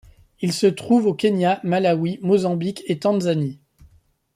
[0.39, 3.59] Il se trouve au Kenya, Malawi, Mozambique et Tanzanie.